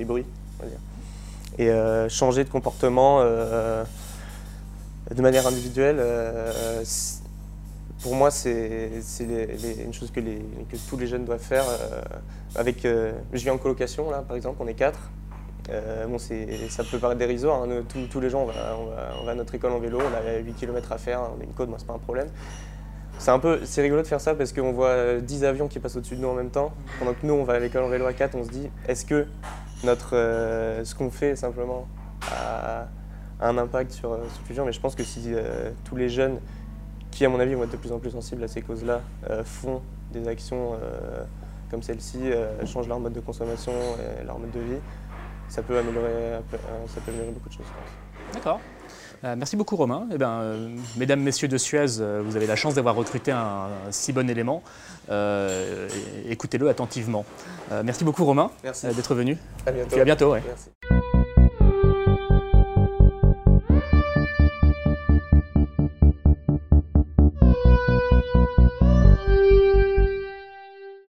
bruits. 0.06 0.26
On 0.60 0.64
va 0.64 0.70
dire. 0.70 0.80
Et 1.60 2.10
changer 2.10 2.44
de 2.44 2.50
comportement 2.50 3.22
de 5.12 5.22
manière 5.22 5.48
individuelle, 5.48 5.98
euh, 6.00 6.84
pour 8.02 8.16
moi, 8.16 8.32
c'est 8.32 8.92
une 9.80 9.94
chose 9.94 10.12
que, 10.12 10.20
tous 10.90 10.98
les 10.98 11.08
jeunes 11.08 11.26
doivent 11.26 11.40
faire. 11.40 11.66
Euh, 11.68 12.02
avec, 12.56 12.86
euh, 12.86 13.14
je 13.32 13.44
vis 13.44 13.50
en 13.50 13.58
colocation, 13.58 14.10
là, 14.10 14.24
par 14.28 14.36
exemple, 14.36 14.58
on 14.62 14.68
est 14.68 14.74
quatre. 14.74 15.10
Bon, 16.08 16.18
ça 16.18 16.84
peut 16.84 16.98
paraître 17.00 17.20
dérisoire, 17.20 17.64
hein. 17.64 17.84
tous, 18.10 18.20
les 18.20 18.30
gens, 18.30 18.42
on 18.44 19.26
va, 19.26 19.32
à 19.32 19.36
notre 19.36 19.56
école 19.56 19.72
en 19.72 19.80
vélo, 19.80 20.00
on 20.00 20.16
a 20.16 20.40
8 20.40 20.54
km 20.54 20.92
à 20.92 20.98
faire, 20.98 21.22
on 21.38 21.42
a 21.42 21.44
une 21.44 21.54
côte, 21.54 21.70
moi, 21.70 21.78
c'est 21.80 21.88
pas 21.88 21.94
un 21.94 22.00
problème. 22.00 22.28
C'est 23.20 23.32
un 23.32 23.40
peu, 23.40 23.60
c'est 23.64 23.82
rigolo 23.82 24.02
de 24.02 24.08
faire 24.08 24.20
ça 24.20 24.36
parce 24.36 24.52
qu'on 24.52 24.72
voit 24.72 25.20
10 25.22 25.46
avions 25.46 25.68
qui 25.68 25.80
passent 25.80 25.96
au-dessus 25.96 26.16
de 26.16 26.22
nous 26.22 26.28
en 26.28 26.34
même 26.34 26.50
temps. 26.50 26.74
Pendant 27.00 27.14
que 27.14 27.26
nous, 27.26 27.34
on 27.34 27.44
va 27.44 27.54
à 27.54 27.60
l'école 27.60 27.84
en 27.84 27.90
vélo 27.90 28.06
à 28.06 28.14
4, 28.14 28.36
on 28.36 28.44
se 28.44 28.50
dit, 28.50 28.70
est-ce 28.88 29.06
que 29.06 29.28
notre, 29.84 30.12
ce 30.84 30.96
qu'on 30.96 31.10
fait 31.10 31.36
simplement 31.36 31.88
un 33.44 33.58
impact 33.58 33.92
sur, 33.92 34.14
euh, 34.14 34.24
ce 34.34 34.48
futur? 34.48 34.66
Mais 34.66 34.72
je 34.72 34.80
pense 34.80 34.96
que 34.96 35.04
si 35.04 35.22
euh, 35.28 35.72
tous 35.84 35.96
les 35.96 36.10
jeunes 36.10 36.40
qui, 37.12 37.26
à 37.26 37.30
mon 37.30 37.40
avis, 37.40 37.54
vont 37.54 37.64
être 37.64 37.72
de 37.72 37.78
plus 37.78 37.92
en 37.92 38.00
plus 38.00 38.12
sensibles 38.12 38.44
à 38.44 38.48
ces 38.48 38.62
causes-là, 38.62 39.02
euh, 39.30 39.44
font 39.44 39.82
des 40.12 40.28
actions 40.28 40.78
comme 41.72 41.82
celle-ci, 41.82 42.20
changent 42.66 42.88
leur 42.88 43.00
mode 43.00 43.14
de 43.14 43.20
consommation 43.20 43.72
et 43.72 44.24
leur 44.24 44.38
mode 44.38 44.52
de 44.52 44.60
vie, 44.60 44.80
ça 45.50 45.62
peut 45.62 45.78
améliorer, 45.78 46.40
ça 46.88 47.02
peut 47.02 47.12
améliorer 47.12 47.32
beaucoup 47.32 47.50
de 47.50 47.54
choses. 47.54 47.66
D'accord. 48.34 48.60
merci 49.24 49.56
beaucoup 49.56 49.76
Romain. 49.76 50.08
Eh 50.14 50.18
ben, 50.18 50.72
mesdames, 50.98 51.22
messieurs 51.22 51.48
de 51.48 51.58
Suez, 51.58 52.00
vous 52.24 52.36
avez 52.36 52.48
la 52.48 52.56
chance 52.56 52.76
d'avoir 52.76 52.96
recruté 52.96 53.32
un, 53.32 53.68
si 53.92 54.14
bon 54.14 54.30
élément. 54.30 54.64
Écoutez-le 56.30 56.70
attentivement. 56.70 57.26
merci 57.84 58.04
beaucoup 58.04 58.26
Romain 58.26 58.52
d'être 58.64 59.16
venu. 59.16 59.38
À 59.66 59.72
bientôt. 59.72 60.00
à 60.00 60.04
bientôt. 60.04 60.36